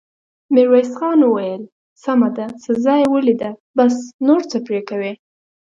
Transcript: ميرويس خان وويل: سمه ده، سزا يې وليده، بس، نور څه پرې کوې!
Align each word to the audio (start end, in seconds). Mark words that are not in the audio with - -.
ميرويس 0.53 0.91
خان 0.99 1.19
وويل: 1.25 1.61
سمه 2.03 2.29
ده، 2.37 2.45
سزا 2.65 2.93
يې 3.01 3.07
وليده، 3.13 3.51
بس، 3.77 3.93
نور 4.27 4.41
څه 4.51 4.57
پرې 4.65 4.81
کوې! 4.89 5.11